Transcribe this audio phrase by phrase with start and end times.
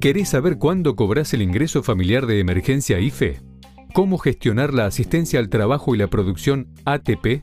[0.00, 3.40] ¿Querés saber cuándo cobras el ingreso familiar de emergencia IFE?
[3.92, 7.42] ¿Cómo gestionar la asistencia al trabajo y la producción ATP?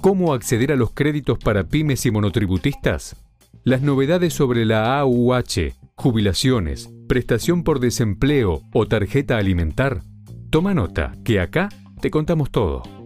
[0.00, 3.16] ¿Cómo acceder a los créditos para pymes y monotributistas?
[3.62, 10.00] Las novedades sobre la AUH, jubilaciones, prestación por desempleo o tarjeta alimentar.
[10.48, 11.68] Toma nota, que acá
[12.00, 12.97] te contamos todo.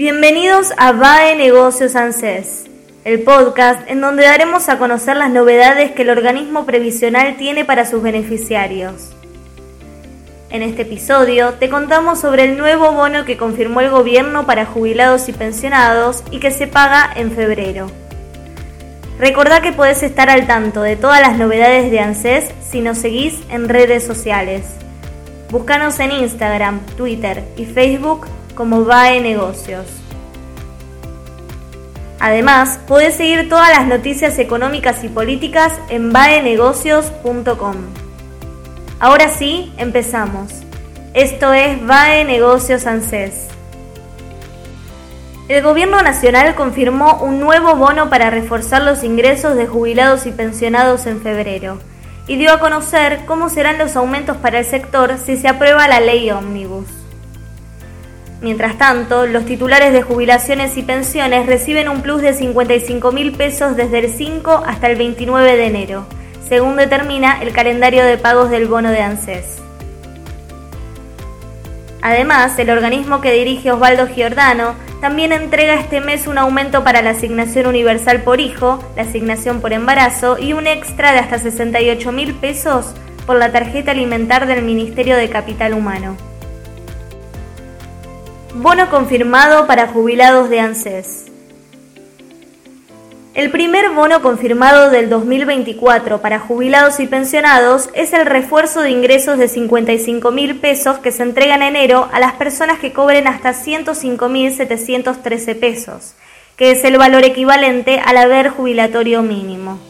[0.00, 2.70] Bienvenidos a VAE Negocios ANSES
[3.04, 7.84] el podcast en donde daremos a conocer las novedades que el organismo previsional tiene para
[7.84, 9.12] sus beneficiarios.
[10.48, 15.28] En este episodio te contamos sobre el nuevo bono que confirmó el gobierno para jubilados
[15.28, 17.88] y pensionados y que se paga en febrero.
[19.18, 23.38] Recordá que podés estar al tanto de todas las novedades de ANSES si nos seguís
[23.50, 24.62] en redes sociales.
[25.50, 29.86] Búscanos en Instagram, Twitter y Facebook como VAE Negocios.
[32.18, 37.76] Además, podés seguir todas las noticias económicas y políticas en vaenegocios.com.
[38.98, 40.52] Ahora sí, empezamos.
[41.14, 43.48] Esto es VAE Negocios ANSES.
[45.48, 51.06] El Gobierno Nacional confirmó un nuevo bono para reforzar los ingresos de jubilados y pensionados
[51.06, 51.80] en febrero
[52.28, 55.98] y dio a conocer cómo serán los aumentos para el sector si se aprueba la
[55.98, 56.99] ley ómnibus.
[58.42, 63.76] Mientras tanto, los titulares de jubilaciones y pensiones reciben un plus de 55 mil pesos
[63.76, 66.06] desde el 5 hasta el 29 de enero,
[66.48, 69.58] según determina el calendario de pagos del bono de ANSES.
[72.00, 77.10] Además, el organismo que dirige Osvaldo Giordano también entrega este mes un aumento para la
[77.10, 82.34] asignación universal por hijo, la asignación por embarazo y un extra de hasta 68 mil
[82.34, 82.94] pesos
[83.26, 86.29] por la tarjeta alimentar del Ministerio de Capital Humano.
[88.54, 91.26] Bono confirmado para jubilados de ANSES.
[93.32, 99.38] El primer bono confirmado del 2024 para jubilados y pensionados es el refuerzo de ingresos
[99.38, 103.54] de 55 mil pesos que se entrega en enero a las personas que cobren hasta
[103.54, 106.14] 105 mil 713 pesos,
[106.56, 109.89] que es el valor equivalente al haber jubilatorio mínimo.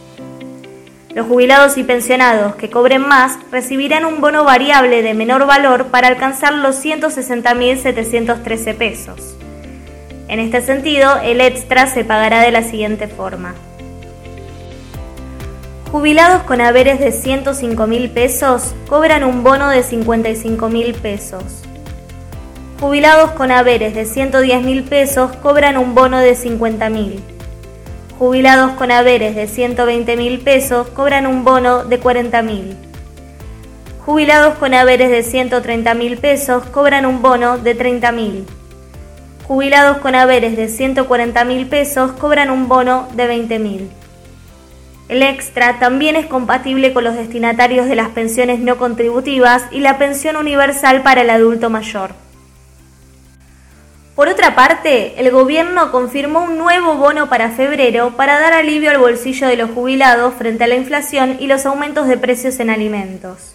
[1.14, 6.06] Los jubilados y pensionados que cobren más recibirán un bono variable de menor valor para
[6.06, 9.36] alcanzar los 160.713 pesos.
[10.28, 13.56] En este sentido, el extra se pagará de la siguiente forma.
[15.90, 21.42] Jubilados con haberes de 105.000 pesos cobran un bono de 55.000 pesos.
[22.78, 27.39] Jubilados con haberes de 110.000 pesos cobran un bono de 50.000
[28.20, 32.76] Jubilados con haberes de 120 mil pesos cobran un bono de 40 mil.
[34.04, 38.44] Jubilados con haberes de 130 mil pesos cobran un bono de 30 mil.
[39.48, 43.90] Jubilados con haberes de 140 mil pesos cobran un bono de 20 mil.
[45.08, 49.96] El extra también es compatible con los destinatarios de las pensiones no contributivas y la
[49.96, 52.10] pensión universal para el adulto mayor.
[54.20, 58.98] Por otra parte, el gobierno confirmó un nuevo bono para febrero para dar alivio al
[58.98, 63.54] bolsillo de los jubilados frente a la inflación y los aumentos de precios en alimentos.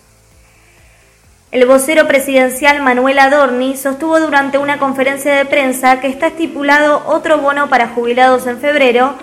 [1.51, 7.37] El vocero presidencial Manuel Adorni sostuvo durante una conferencia de prensa que está estipulado otro
[7.37, 9.13] bono para jubilados en febrero,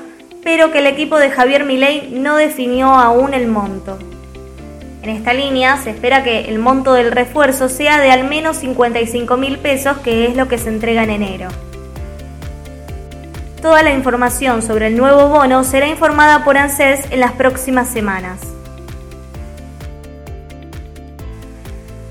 [0.45, 3.99] pero que el equipo de Javier Milei no definió aún el monto.
[5.03, 9.37] En esta línea se espera que el monto del refuerzo sea de al menos 55
[9.37, 11.49] mil pesos, que es lo que se entrega en enero.
[13.61, 18.41] Toda la información sobre el nuevo bono será informada por ANSES en las próximas semanas.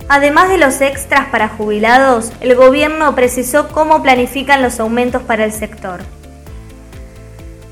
[0.10, 5.54] Además de los extras para jubilados, el gobierno precisó cómo planifican los aumentos para el
[5.54, 6.02] sector.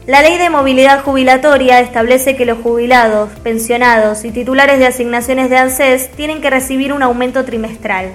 [0.09, 5.57] La ley de movilidad jubilatoria establece que los jubilados, pensionados y titulares de asignaciones de
[5.57, 8.13] ANSES tienen que recibir un aumento trimestral.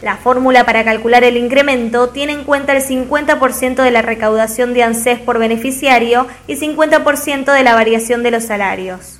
[0.00, 4.84] La fórmula para calcular el incremento tiene en cuenta el 50% de la recaudación de
[4.84, 9.18] ANSES por beneficiario y 50% de la variación de los salarios.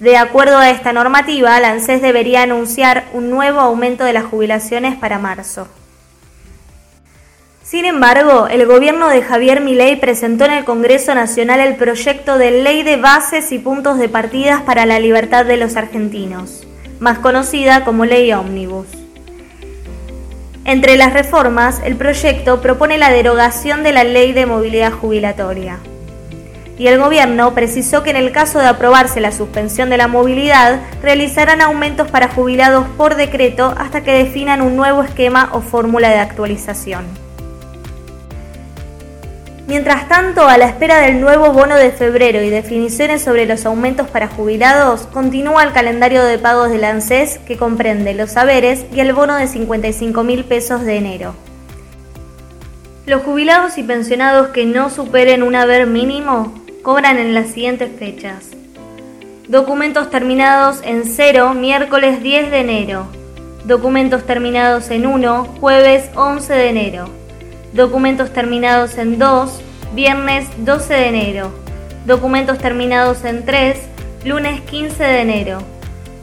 [0.00, 4.96] De acuerdo a esta normativa, la ANSES debería anunciar un nuevo aumento de las jubilaciones
[4.96, 5.68] para marzo.
[7.64, 12.50] Sin embargo, el gobierno de Javier Milei presentó en el Congreso Nacional el proyecto de
[12.50, 16.66] Ley de Bases y Puntos de Partidas para la Libertad de los Argentinos,
[17.00, 18.86] más conocida como Ley Omnibus.
[20.66, 25.78] Entre las reformas, el proyecto propone la derogación de la Ley de Movilidad Jubilatoria.
[26.78, 30.82] Y el gobierno precisó que en el caso de aprobarse la suspensión de la movilidad,
[31.00, 36.18] realizarán aumentos para jubilados por decreto hasta que definan un nuevo esquema o fórmula de
[36.18, 37.23] actualización.
[39.66, 44.06] Mientras tanto, a la espera del nuevo bono de febrero y definiciones sobre los aumentos
[44.08, 49.14] para jubilados, continúa el calendario de pagos del ANSES que comprende los saberes y el
[49.14, 51.34] bono de 55 mil pesos de enero.
[53.06, 56.52] Los jubilados y pensionados que no superen un haber mínimo
[56.82, 58.50] cobran en las siguientes fechas.
[59.48, 63.06] Documentos terminados en 0, miércoles 10 de enero.
[63.64, 67.23] Documentos terminados en 1, jueves 11 de enero
[67.74, 69.60] Documentos terminados en 2,
[69.96, 71.52] viernes 12 de enero.
[72.06, 73.76] Documentos terminados en 3,
[74.24, 75.58] lunes 15 de enero.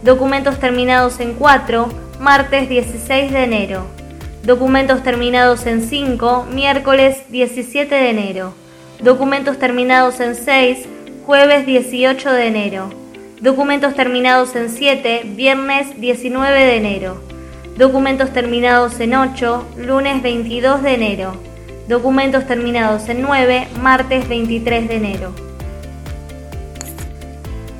[0.01, 1.89] Documentos terminados en 4,
[2.21, 3.85] martes 16 de enero.
[4.45, 8.53] Documentos terminados en 5, miércoles 17 de enero.
[9.01, 10.87] Documentos terminados en 6,
[11.25, 12.89] jueves 18 de enero.
[13.41, 17.30] Documentos terminados en 7, viernes 19 de enero.
[17.77, 21.33] Documentos terminados en 8, lunes 22 de enero.
[21.87, 25.33] Documentos terminados en 9, martes 23 de enero.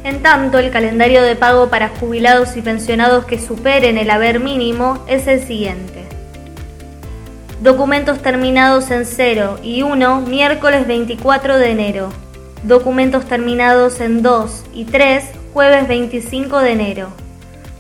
[0.06, 5.04] En tanto, el calendario de pago para jubilados y pensionados que superen el haber mínimo
[5.08, 6.06] es el siguiente.
[7.62, 12.10] Documentos terminados en 0 y 1, miércoles 24 de enero.
[12.64, 17.21] Documentos terminados en 2 y 3, jueves 25 de enero.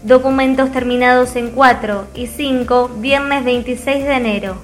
[0.03, 4.55] Documentos terminados en 4 y 5, viernes 26 de enero.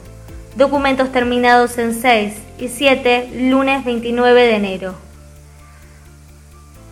[0.55, 4.95] Documentos terminados en 6 y 7, lunes 29 de enero.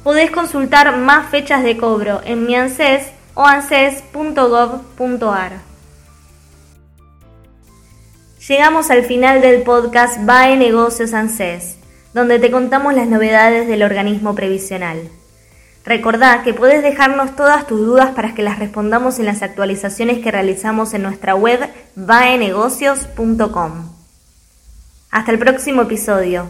[0.04, 5.54] Podés consultar más fechas de cobro en mi ANSES o anses.gov.ar.
[8.48, 11.78] Llegamos al final del podcast BAE Negocios ANSES,
[12.14, 15.10] donde te contamos las novedades del organismo previsional.
[15.86, 20.32] Recordá que puedes dejarnos todas tus dudas para que las respondamos en las actualizaciones que
[20.32, 21.60] realizamos en nuestra web
[21.96, 23.92] vaenegocios.com.
[25.12, 26.50] Hasta el próximo episodio.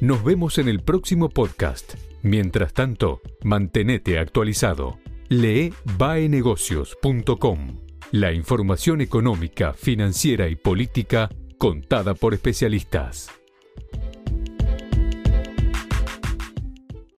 [0.00, 1.94] Nos vemos en el próximo podcast.
[2.22, 4.98] Mientras tanto, mantenete actualizado.
[5.28, 7.80] Lee vaenegocios.com.
[8.12, 11.28] La información económica, financiera y política
[11.58, 13.30] contada por especialistas.